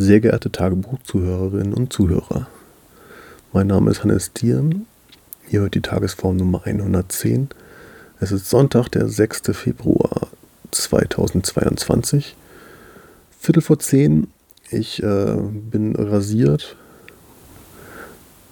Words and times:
Sehr 0.00 0.20
geehrte 0.20 0.52
Tagebuchzuhörerinnen 0.52 1.74
und 1.74 1.92
Zuhörer, 1.92 2.46
mein 3.52 3.66
Name 3.66 3.90
ist 3.90 4.04
Hannes 4.04 4.32
Diem. 4.32 4.86
Ihr 5.50 5.62
hört 5.62 5.74
die 5.74 5.80
Tagesform 5.80 6.36
Nummer 6.36 6.64
110. 6.64 7.48
Es 8.20 8.30
ist 8.30 8.48
Sonntag, 8.48 8.90
der 8.90 9.08
6. 9.08 9.50
Februar 9.54 10.28
2022. 10.70 12.36
Viertel 13.40 13.60
vor 13.60 13.80
zehn. 13.80 14.28
Ich 14.70 15.02
äh, 15.02 15.34
bin 15.36 15.96
rasiert 15.96 16.76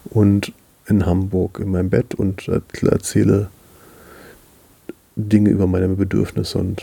und 0.06 0.52
in 0.88 1.06
Hamburg 1.06 1.60
in 1.60 1.70
meinem 1.70 1.90
Bett 1.90 2.16
und 2.16 2.50
erzähle 2.82 3.50
Dinge 5.14 5.50
über 5.50 5.68
meine 5.68 5.86
Bedürfnisse 5.90 6.58
und 6.58 6.82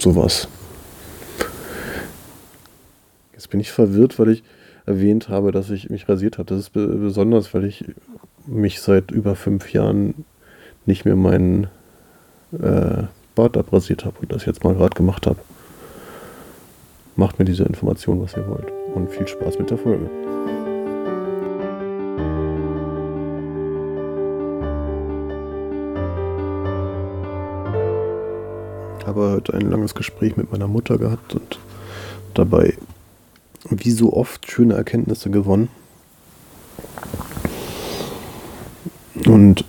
sowas. 0.00 0.48
Jetzt 3.44 3.50
bin 3.50 3.60
ich 3.60 3.72
verwirrt, 3.72 4.18
weil 4.18 4.30
ich 4.30 4.42
erwähnt 4.86 5.28
habe, 5.28 5.52
dass 5.52 5.68
ich 5.68 5.90
mich 5.90 6.08
rasiert 6.08 6.38
habe. 6.38 6.46
Das 6.46 6.60
ist 6.60 6.70
besonders, 6.72 7.52
weil 7.52 7.66
ich 7.66 7.84
mich 8.46 8.80
seit 8.80 9.10
über 9.10 9.36
fünf 9.36 9.70
Jahren 9.74 10.24
nicht 10.86 11.04
mehr 11.04 11.14
meinen 11.14 11.66
äh, 12.52 13.02
Bart 13.34 13.58
abrasiert 13.58 14.06
habe 14.06 14.16
und 14.22 14.32
das 14.32 14.46
jetzt 14.46 14.64
mal 14.64 14.74
gerade 14.74 14.96
gemacht 14.96 15.26
habe. 15.26 15.38
Macht 17.16 17.38
mir 17.38 17.44
diese 17.44 17.64
Information, 17.64 18.22
was 18.22 18.34
ihr 18.34 18.48
wollt. 18.48 18.72
Und 18.94 19.10
viel 19.10 19.28
Spaß 19.28 19.58
mit 19.58 19.68
der 19.68 19.76
Folge. 19.76 20.08
Ich 29.00 29.06
habe 29.06 29.32
heute 29.32 29.52
ein 29.52 29.70
langes 29.70 29.94
Gespräch 29.94 30.38
mit 30.38 30.50
meiner 30.50 30.66
Mutter 30.66 30.96
gehabt 30.96 31.34
und 31.34 31.58
dabei 32.32 32.72
wie 33.70 33.90
so 33.90 34.12
oft 34.12 34.50
schöne 34.50 34.74
Erkenntnisse 34.74 35.30
gewonnen. 35.30 35.68
Und 39.26 39.64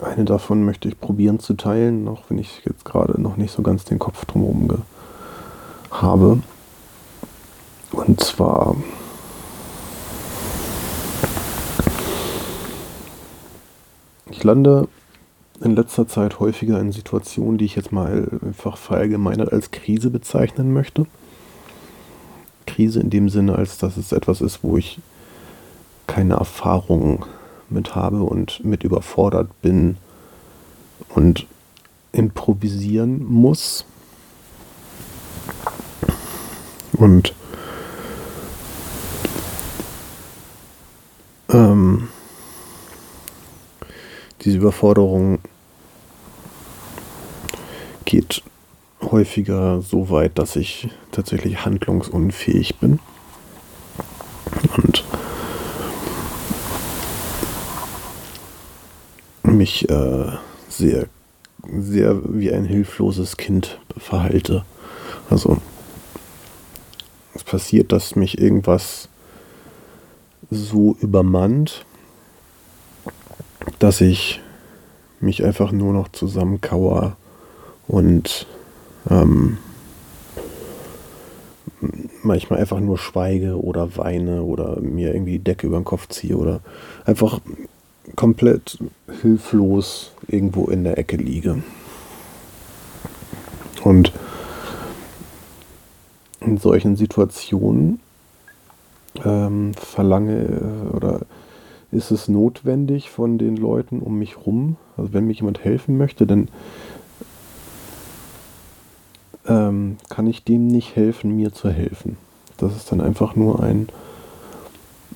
eine 0.00 0.24
davon 0.24 0.64
möchte 0.64 0.88
ich 0.88 0.98
probieren 0.98 1.38
zu 1.38 1.54
teilen, 1.54 2.08
auch 2.08 2.24
wenn 2.28 2.38
ich 2.38 2.62
jetzt 2.64 2.84
gerade 2.84 3.20
noch 3.20 3.36
nicht 3.36 3.52
so 3.52 3.62
ganz 3.62 3.84
den 3.84 3.98
Kopf 3.98 4.24
drumherum 4.24 4.82
habe. 5.90 6.42
Und 7.92 8.20
zwar 8.20 8.76
ich 14.30 14.42
lande 14.42 14.88
in 15.60 15.76
letzter 15.76 16.08
Zeit 16.08 16.40
häufiger 16.40 16.80
in 16.80 16.90
Situationen, 16.90 17.58
die 17.58 17.66
ich 17.66 17.76
jetzt 17.76 17.92
mal 17.92 18.28
einfach 18.44 18.76
verallgemeinert 18.76 19.52
als 19.52 19.70
Krise 19.70 20.10
bezeichnen 20.10 20.72
möchte. 20.72 21.06
Krise 22.74 23.00
in 23.00 23.10
dem 23.10 23.28
Sinne, 23.28 23.56
als 23.56 23.78
dass 23.78 23.96
es 23.96 24.12
etwas 24.12 24.40
ist, 24.40 24.60
wo 24.62 24.76
ich 24.76 24.98
keine 26.06 26.34
Erfahrung 26.34 27.26
mit 27.68 27.94
habe 27.94 28.22
und 28.22 28.64
mit 28.64 28.82
überfordert 28.82 29.48
bin 29.60 29.96
und 31.14 31.46
improvisieren 32.12 33.24
muss. 33.24 33.84
Und 36.92 37.34
ähm, 41.50 42.08
diese 44.42 44.58
Überforderung 44.58 45.40
geht 48.04 48.42
häufiger 49.12 49.82
so 49.82 50.10
weit, 50.10 50.38
dass 50.38 50.56
ich 50.56 50.88
tatsächlich 51.12 51.64
handlungsunfähig 51.64 52.78
bin. 52.78 52.98
Und 54.76 55.04
mich 59.44 59.88
äh, 59.88 60.32
sehr, 60.68 61.06
sehr 61.78 62.20
wie 62.24 62.52
ein 62.52 62.64
hilfloses 62.64 63.36
Kind 63.36 63.78
verhalte. 63.96 64.64
Also 65.30 65.58
es 67.34 67.44
passiert, 67.44 67.92
dass 67.92 68.16
mich 68.16 68.38
irgendwas 68.38 69.08
so 70.50 70.96
übermannt, 71.00 71.84
dass 73.78 74.00
ich 74.00 74.40
mich 75.20 75.44
einfach 75.44 75.72
nur 75.72 75.92
noch 75.92 76.08
zusammenkauer 76.08 77.16
und 77.86 78.46
ähm, 79.10 79.58
manchmal 82.22 82.60
einfach 82.60 82.80
nur 82.80 82.98
schweige 82.98 83.60
oder 83.60 83.96
weine 83.96 84.42
oder 84.42 84.80
mir 84.80 85.14
irgendwie 85.14 85.38
die 85.38 85.44
Decke 85.44 85.66
über 85.66 85.78
den 85.78 85.84
Kopf 85.84 86.08
ziehe 86.08 86.36
oder 86.36 86.60
einfach 87.04 87.40
komplett 88.16 88.78
hilflos 89.20 90.12
irgendwo 90.28 90.66
in 90.66 90.84
der 90.84 90.98
Ecke 90.98 91.16
liege. 91.16 91.62
Und 93.82 94.12
in 96.40 96.58
solchen 96.58 96.96
Situationen 96.96 98.00
ähm, 99.24 99.74
verlange 99.74 100.42
äh, 100.42 100.96
oder 100.96 101.20
ist 101.90 102.10
es 102.10 102.28
notwendig 102.28 103.10
von 103.10 103.38
den 103.38 103.56
Leuten 103.56 104.00
um 104.00 104.18
mich 104.18 104.46
rum, 104.46 104.76
also 104.96 105.12
wenn 105.12 105.26
mir 105.26 105.34
jemand 105.34 105.62
helfen 105.62 105.98
möchte, 105.98 106.26
dann 106.26 106.48
ähm, 109.46 109.96
kann 110.08 110.26
ich 110.26 110.44
dem 110.44 110.66
nicht 110.66 110.96
helfen, 110.96 111.36
mir 111.36 111.52
zu 111.52 111.70
helfen. 111.70 112.16
Das 112.56 112.76
ist 112.76 112.92
dann 112.92 113.00
einfach 113.00 113.34
nur 113.34 113.62
ein 113.62 113.88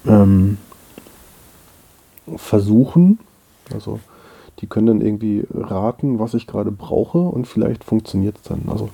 ähm, 0.06 0.58
Versuchen. 2.36 3.18
Also 3.72 4.00
die 4.60 4.66
können 4.66 4.86
dann 4.86 5.00
irgendwie 5.00 5.44
raten, 5.52 6.18
was 6.18 6.34
ich 6.34 6.46
gerade 6.46 6.70
brauche 6.70 7.18
und 7.18 7.46
vielleicht 7.46 7.84
funktioniert 7.84 8.36
es 8.38 8.42
dann. 8.44 8.62
Also 8.68 8.88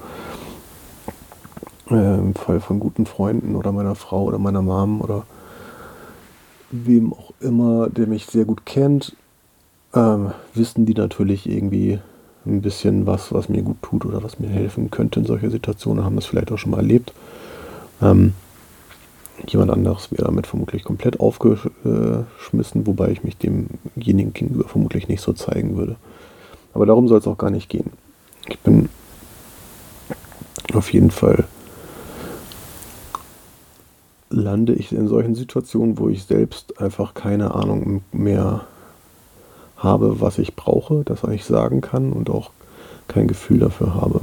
äh, 1.91 2.19
im 2.19 2.35
Fall 2.35 2.61
von 2.61 2.81
guten 2.81 3.07
Freunden 3.07 3.55
oder 3.55 3.73
meiner 3.73 3.95
Frau 3.95 4.25
oder 4.25 4.39
meiner 4.39 4.63
Mom 4.63 5.01
oder 5.01 5.25
wem 6.71 7.13
auch 7.13 7.33
immer, 7.41 7.89
der 7.91 8.07
mich 8.07 8.27
sehr 8.27 8.45
gut 8.45 8.67
kennt, 8.67 9.15
äh, 9.93 10.17
wissen 10.55 10.87
die 10.87 10.95
natürlich 10.95 11.49
irgendwie, 11.49 12.01
ein 12.47 12.63
bisschen 12.63 13.07
was, 13.07 13.33
was 13.33 13.49
mir 13.49 13.63
gut 13.63 13.81
tut 13.83 14.05
oder 14.05 14.23
was 14.23 14.39
mir 14.39 14.49
helfen 14.49 14.91
könnte 14.91 15.21
in 15.21 15.27
solcher 15.27 15.51
Situationen, 15.51 16.05
haben 16.05 16.17
das 16.17 16.27
vielleicht 16.27 16.51
auch 16.51 16.59
schon 16.59 16.73
mal 16.73 16.79
erlebt. 16.79 17.13
Ähm, 18.01 18.33
jemand 19.47 19.71
anderes 19.71 20.11
wäre 20.11 20.25
damit 20.25 20.47
vermutlich 20.47 20.85
komplett 20.85 21.21
aufgeschmissen, 21.21 22.87
wobei 22.87 23.11
ich 23.11 23.25
mich 23.25 23.37
demjenigen 23.37 24.33
gegenüber 24.33 24.69
vermutlich 24.69 25.09
nicht 25.09 25.21
so 25.21 25.33
zeigen 25.33 25.77
würde. 25.77 25.97
Aber 26.75 26.87
darum 26.87 27.09
soll 27.09 27.19
es 27.19 27.27
auch 27.27 27.39
gar 27.39 27.51
nicht 27.51 27.69
gehen. 27.69 27.91
Ich 28.49 28.59
bin 28.61 28.89
auf 30.73 30.93
jeden 30.93 31.11
Fall 31.11 31.45
lande 34.31 34.73
ich 34.73 34.93
in 34.93 35.09
solchen 35.09 35.35
Situationen, 35.35 35.99
wo 35.99 36.09
ich 36.09 36.25
selbst 36.25 36.81
einfach 36.81 37.15
keine 37.15 37.55
Ahnung 37.55 38.03
mehr 38.13 38.67
habe, 39.83 40.21
was 40.21 40.39
ich 40.39 40.55
brauche, 40.55 41.03
das 41.05 41.25
ich 41.25 41.45
sagen 41.45 41.81
kann 41.81 42.13
und 42.13 42.31
auch 42.31 42.51
kein 43.09 43.29
Gefühl 43.29 43.59
dafür 43.59 43.95
habe. 43.95 44.21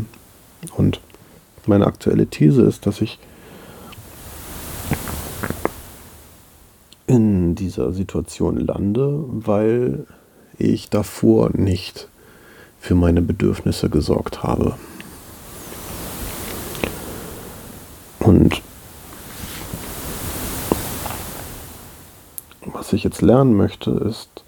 Und 0.75 0.99
meine 1.65 1.85
aktuelle 1.85 2.27
These 2.27 2.63
ist, 2.63 2.85
dass 2.85 3.01
ich 3.01 3.19
in 7.07 7.55
dieser 7.55 7.91
Situation 7.91 8.57
lande, 8.57 9.23
weil 9.27 10.05
ich 10.57 10.89
davor 10.89 11.49
nicht 11.53 12.07
für 12.79 12.95
meine 12.95 13.21
Bedürfnisse 13.21 13.89
gesorgt 13.89 14.43
habe. 14.43 14.75
Und 18.19 18.61
was 22.65 22.93
ich 22.93 23.03
jetzt 23.03 23.21
lernen 23.21 23.55
möchte, 23.55 23.91
ist, 23.91 24.43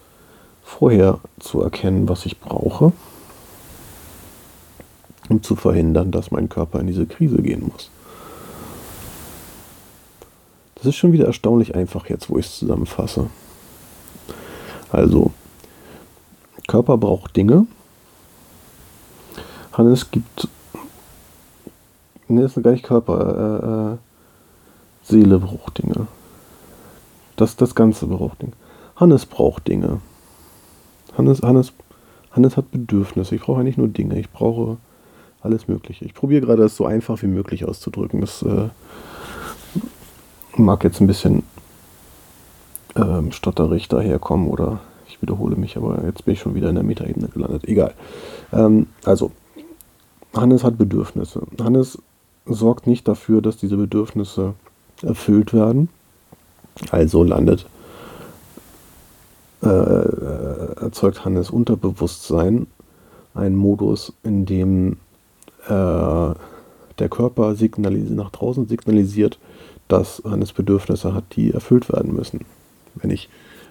vorher 0.71 1.19
zu 1.39 1.61
erkennen, 1.61 2.07
was 2.07 2.25
ich 2.25 2.39
brauche, 2.39 2.93
um 5.29 5.43
zu 5.43 5.55
verhindern, 5.55 6.11
dass 6.11 6.31
mein 6.31 6.49
Körper 6.49 6.79
in 6.79 6.87
diese 6.87 7.05
Krise 7.05 7.41
gehen 7.41 7.69
muss. 7.71 7.91
Das 10.75 10.85
ist 10.85 10.95
schon 10.95 11.11
wieder 11.11 11.27
erstaunlich 11.27 11.75
einfach 11.75 12.09
jetzt, 12.09 12.29
wo 12.29 12.37
ich 12.37 12.47
es 12.47 12.57
zusammenfasse. 12.57 13.29
Also, 14.91 15.31
Körper 16.67 16.97
braucht 16.97 17.35
Dinge. 17.35 17.67
Hannes 19.73 20.09
gibt. 20.09 20.47
Ne, 22.27 22.43
ist 22.43 22.61
gar 22.63 22.71
nicht 22.71 22.85
Körper. 22.85 23.93
Äh, 23.93 23.93
äh, 23.93 23.97
Seele 25.03 25.37
braucht 25.37 25.77
Dinge. 25.83 26.07
Das, 27.35 27.55
das 27.55 27.75
Ganze 27.75 28.07
braucht 28.07 28.41
Dinge. 28.41 28.53
Hannes 28.95 29.25
braucht 29.25 29.67
Dinge. 29.67 29.99
Hannes, 31.17 31.41
Hannes, 31.41 31.73
Hannes 32.31 32.57
hat 32.57 32.71
Bedürfnisse. 32.71 33.35
Ich 33.35 33.41
brauche 33.41 33.59
eigentlich 33.59 33.77
nur 33.77 33.87
Dinge. 33.87 34.19
Ich 34.19 34.29
brauche 34.29 34.77
Alles 35.41 35.67
Mögliche. 35.67 36.05
Ich 36.05 36.13
probiere 36.13 36.41
gerade, 36.41 36.61
das 36.61 36.75
so 36.75 36.85
einfach 36.85 37.21
wie 37.21 37.27
möglich 37.27 37.65
auszudrücken. 37.65 38.21
Das 38.21 38.43
äh, 38.43 38.69
mag 40.55 40.83
jetzt 40.83 41.01
ein 41.01 41.07
bisschen 41.07 41.43
ähm, 42.95 43.31
stotterig 43.31 43.87
daherkommen 43.87 44.47
oder 44.47 44.81
ich 45.07 45.21
wiederhole 45.21 45.55
mich, 45.55 45.77
aber 45.77 46.03
jetzt 46.05 46.25
bin 46.25 46.35
ich 46.35 46.39
schon 46.39 46.55
wieder 46.55 46.69
in 46.69 46.75
der 46.75 46.83
Metaebene 46.83 47.27
gelandet. 47.27 47.67
Egal. 47.67 47.93
Ähm, 48.53 48.87
also, 49.03 49.31
Hannes 50.35 50.63
hat 50.63 50.77
Bedürfnisse. 50.77 51.41
Hannes 51.59 51.97
sorgt 52.45 52.85
nicht 52.87 53.07
dafür, 53.07 53.41
dass 53.41 53.57
diese 53.57 53.77
Bedürfnisse 53.77 54.53
erfüllt 55.01 55.53
werden. 55.53 55.89
Also 56.91 57.23
landet, 57.23 57.65
äh, 59.61 59.67
erzeugt 60.81 61.25
Hannes 61.25 61.49
Unterbewusstsein 61.49 62.67
einen 63.33 63.55
Modus, 63.55 64.13
in 64.23 64.45
dem 64.45 64.97
äh, 65.67 66.33
der 66.99 67.09
Körper 67.09 67.55
nach 67.55 68.31
draußen 68.31 68.67
signalisiert, 68.67 69.39
dass 69.87 70.21
Hannes 70.25 70.53
Bedürfnisse 70.53 71.13
hat, 71.13 71.35
die 71.35 71.51
erfüllt 71.51 71.91
werden 71.91 72.13
müssen. 72.13 72.45
Wenn 72.95 73.09
ich, 73.09 73.29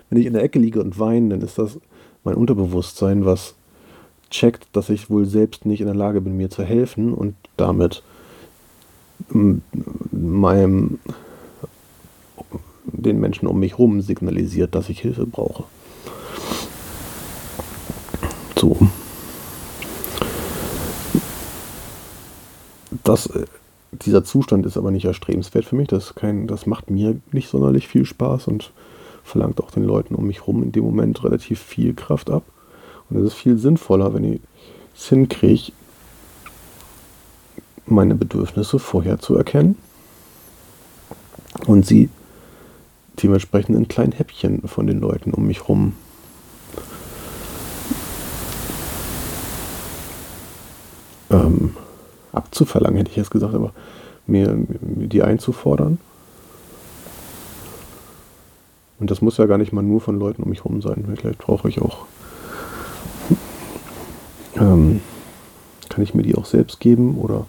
wenn 0.08 0.18
ich 0.18 0.26
in 0.26 0.32
der 0.32 0.42
Ecke 0.42 0.58
liege 0.58 0.80
und 0.80 0.98
weine, 0.98 1.30
dann 1.30 1.42
ist 1.42 1.58
das 1.58 1.78
mein 2.24 2.34
Unterbewusstsein, 2.34 3.24
was 3.24 3.54
checkt, 4.30 4.68
dass 4.72 4.88
ich 4.90 5.10
wohl 5.10 5.26
selbst 5.26 5.66
nicht 5.66 5.80
in 5.80 5.86
der 5.86 5.94
Lage 5.94 6.20
bin, 6.20 6.36
mir 6.36 6.50
zu 6.50 6.62
helfen 6.62 7.14
und 7.14 7.34
damit 7.56 8.02
meinem 9.30 10.98
den 12.84 13.20
Menschen 13.20 13.46
um 13.46 13.60
mich 13.60 13.72
herum 13.72 14.00
signalisiert, 14.00 14.74
dass 14.74 14.88
ich 14.88 15.00
Hilfe 15.00 15.26
brauche. 15.26 15.64
So. 18.60 18.76
Das, 23.04 23.26
äh, 23.28 23.46
dieser 23.92 24.22
Zustand 24.22 24.66
ist 24.66 24.76
aber 24.76 24.90
nicht 24.90 25.06
erstrebenswert 25.06 25.64
für 25.64 25.76
mich. 25.76 25.88
Das, 25.88 26.14
kein, 26.14 26.46
das 26.46 26.66
macht 26.66 26.90
mir 26.90 27.16
nicht 27.32 27.48
sonderlich 27.48 27.88
viel 27.88 28.04
Spaß 28.04 28.48
und 28.48 28.72
verlangt 29.24 29.62
auch 29.62 29.70
den 29.70 29.84
Leuten 29.84 30.14
um 30.14 30.26
mich 30.26 30.40
herum 30.40 30.62
in 30.62 30.72
dem 30.72 30.84
Moment 30.84 31.24
relativ 31.24 31.58
viel 31.58 31.94
Kraft 31.94 32.28
ab. 32.28 32.42
Und 33.08 33.16
es 33.16 33.28
ist 33.28 33.34
viel 33.34 33.56
sinnvoller, 33.56 34.12
wenn 34.12 34.24
ich 34.24 34.40
es 34.94 35.08
hinkriege, 35.08 35.72
meine 37.86 38.14
Bedürfnisse 38.14 38.78
vorher 38.78 39.18
zu 39.18 39.36
erkennen 39.36 39.76
und 41.66 41.86
sie 41.86 42.10
dementsprechend 43.22 43.76
in 43.76 43.88
kleinen 43.88 44.12
Häppchen 44.12 44.68
von 44.68 44.86
den 44.86 45.00
Leuten 45.00 45.32
um 45.32 45.46
mich 45.46 45.60
herum 45.60 45.94
ähm, 51.30 51.76
abzuverlangen, 52.32 52.98
hätte 52.98 53.10
ich 53.10 53.16
jetzt 53.16 53.30
gesagt, 53.30 53.54
aber 53.54 53.72
mir, 54.26 54.54
mir 54.80 55.08
die 55.08 55.22
einzufordern. 55.22 55.98
Und 58.98 59.10
das 59.10 59.22
muss 59.22 59.38
ja 59.38 59.46
gar 59.46 59.58
nicht 59.58 59.72
mal 59.72 59.82
nur 59.82 60.00
von 60.00 60.18
Leuten 60.18 60.42
um 60.42 60.50
mich 60.50 60.60
herum 60.64 60.82
sein. 60.82 61.04
Vielleicht 61.18 61.38
brauche 61.38 61.68
ich 61.68 61.80
auch, 61.80 62.04
ähm, 64.56 65.00
kann 65.88 66.04
ich 66.04 66.14
mir 66.14 66.22
die 66.22 66.34
auch 66.34 66.44
selbst 66.44 66.80
geben 66.80 67.16
oder 67.16 67.46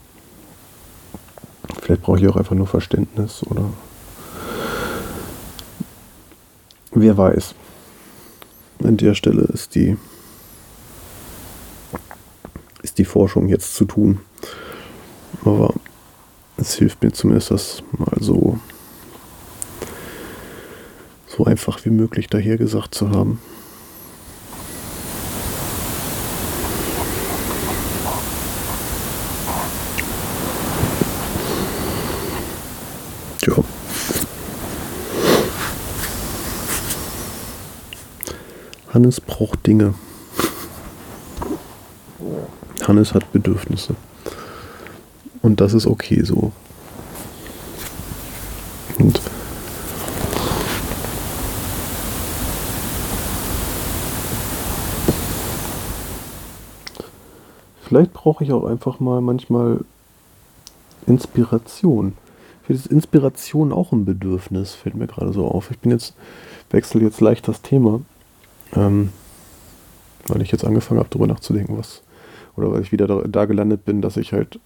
vielleicht 1.81 2.04
brauche 2.04 2.19
ich 2.19 2.27
auch 2.27 2.38
einfach 2.38 2.56
nur 2.56 2.68
Verständnis 2.68 3.44
oder 3.45 3.66
wer 6.92 7.18
weiß. 7.18 7.54
An 8.84 8.98
der 8.98 9.13
Stelle 9.13 9.42
ist 9.44 9.75
die, 9.75 9.98
die 13.01 13.06
Forschung 13.06 13.48
jetzt 13.48 13.74
zu 13.74 13.86
tun. 13.86 14.19
Aber 15.44 15.74
es 16.57 16.75
hilft 16.75 17.01
mir 17.01 17.12
zumindest, 17.12 17.50
das 17.50 17.81
mal 17.98 18.15
so, 18.19 18.59
so 21.25 21.45
einfach 21.45 21.83
wie 21.83 21.89
möglich 21.89 22.27
dahergesagt 22.27 22.94
zu 22.94 23.09
haben. 23.09 23.39
Hannes 38.94 39.21
braucht 39.21 39.65
Dinge. 39.65 39.95
Hannes 42.88 43.13
hat 43.13 43.31
Bedürfnisse. 43.31 43.95
Und 45.42 45.62
das 45.62 45.74
ist 45.74 45.88
okay 45.88 46.24
so. 46.24 46.51
Und 49.00 49.19
vielleicht 57.81 58.13
brauche 58.13 58.44
ich 58.44 58.51
auch 58.51 58.66
einfach 58.66 59.00
mal 59.00 59.22
manchmal 59.22 59.80
Inspiration. 61.07 62.13
Vielleicht 62.63 62.86
ist 62.86 62.92
Inspiration 62.92 63.74
auch 63.74 63.92
ein 63.92 64.06
Bedürfnis, 64.06 64.75
fällt 64.75 64.95
mir 64.95 65.07
gerade 65.07 65.34
so 65.34 65.48
auf. 65.48 65.72
Ich 65.72 65.80
bin 65.80 65.92
jetzt, 65.92 66.13
wechsle 66.69 67.01
jetzt 67.01 67.19
leicht 67.19 67.48
das 67.48 67.62
Thema. 67.62 68.01
Ähm, 68.74 69.10
weil 70.27 70.42
ich 70.42 70.51
jetzt 70.51 70.63
angefangen 70.66 71.00
habe, 71.00 71.10
darüber 71.10 71.27
nachzudenken, 71.27 71.77
was, 71.77 72.01
oder 72.56 72.71
weil 72.71 72.81
ich 72.81 72.92
wieder 72.92 73.07
da, 73.07 73.21
da, 73.27 73.45
gelandet 73.45 73.86
bin, 73.86 74.01
dass 74.01 74.18
ich 74.18 74.33
halt 74.33 74.59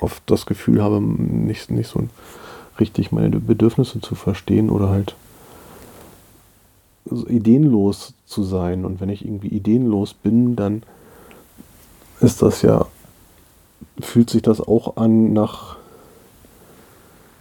oft 0.00 0.22
das 0.26 0.46
Gefühl 0.46 0.82
habe, 0.82 1.00
nicht, 1.00 1.70
nicht 1.70 1.88
so 1.88 2.04
richtig 2.80 3.12
meine 3.12 3.30
Bedürfnisse 3.30 4.00
zu 4.00 4.14
verstehen 4.14 4.70
oder 4.70 4.88
halt 4.88 5.14
so 7.04 7.26
ideenlos 7.26 8.14
zu 8.26 8.42
sein. 8.42 8.84
Und 8.84 9.00
wenn 9.00 9.08
ich 9.08 9.24
irgendwie 9.24 9.48
ideenlos 9.48 10.14
bin, 10.14 10.56
dann 10.56 10.82
ist 12.20 12.42
das 12.42 12.62
ja, 12.62 12.86
fühlt 14.00 14.30
sich 14.30 14.42
das 14.42 14.60
auch 14.60 14.96
an 14.96 15.32
nach, 15.32 15.76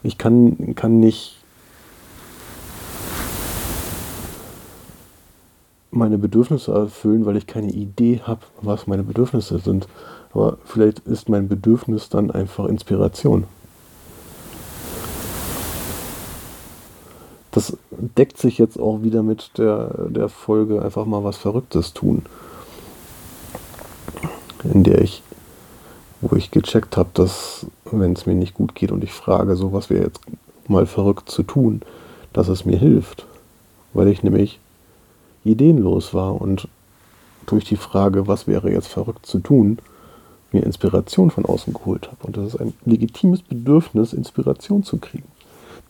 ich 0.04 0.18
kann, 0.18 0.76
kann 0.76 1.00
nicht 1.00 1.41
meine 5.92 6.18
Bedürfnisse 6.18 6.74
erfüllen, 6.74 7.26
weil 7.26 7.38
ich 7.38 7.48
keine 7.48 7.72
Idee 7.72 8.22
habe, 8.24 8.42
was 8.62 8.88
meine 8.88 9.04
Bedürfnisse 9.04 9.60
sind. 9.60 9.88
Aber 10.34 10.58
vielleicht 10.64 11.00
ist 11.00 11.30
mein 11.30 11.48
Bedürfnis 11.48 12.10
dann 12.10 12.32
einfach 12.32 12.66
Inspiration. 12.66 13.44
Das 17.52 17.78
deckt 17.90 18.38
sich 18.38 18.58
jetzt 18.58 18.80
auch 18.80 19.04
wieder 19.04 19.24
mit 19.24 19.58
der, 19.58 20.08
der 20.10 20.30
Folge 20.30 20.82
einfach 20.82 21.06
mal 21.06 21.26
was 21.26 21.36
Verrücktes 21.38 21.94
tun. 21.94 22.24
In 24.64 24.84
der 24.84 25.02
ich, 25.02 25.22
wo 26.22 26.38
ich 26.38 26.52
gecheckt 26.52 26.96
habe, 26.96 27.10
dass 27.14 27.66
wenn 27.92 28.14
es 28.14 28.26
mir 28.26 28.36
nicht 28.36 28.54
gut 28.54 28.74
geht 28.74 28.94
und 28.94 29.04
ich 29.04 29.12
frage, 29.12 29.58
so 29.58 29.74
was 29.74 29.90
wäre 29.90 30.06
jetzt 30.06 30.22
mal 30.70 30.86
verrückt 30.86 31.30
zu 31.30 31.44
tun, 31.44 31.82
dass 32.32 32.48
es 32.48 32.64
mir 32.64 32.78
hilft. 32.78 33.26
Weil 33.94 34.08
ich 34.08 34.24
nämlich 34.24 34.62
ideenlos 35.44 36.14
war 36.14 36.40
und 36.40 36.68
durch 37.46 37.66
die 37.66 37.76
Frage, 37.76 38.28
was 38.28 38.48
wäre 38.48 38.72
jetzt 38.72 38.88
verrückt 38.88 39.26
zu 39.26 39.40
tun, 39.40 39.80
mir 40.52 40.64
Inspiration 40.64 41.32
von 41.32 41.46
außen 41.46 41.74
geholt 41.74 42.08
habe. 42.08 42.28
Und 42.28 42.38
das 42.38 42.48
ist 42.54 42.62
ein 42.62 42.74
legitimes 42.86 43.42
Bedürfnis, 43.42 44.14
Inspiration 44.14 44.84
zu 44.84 44.98
kriegen. 44.98 45.28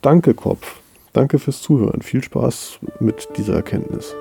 Danke, 0.02 0.34
Kopf. 0.34 0.80
Danke 1.14 1.40
fürs 1.40 1.62
Zuhören. 1.62 2.02
Viel 2.02 2.24
Spaß 2.24 2.80
mit 3.00 3.28
dieser 3.38 3.56
Erkenntnis. 3.56 4.16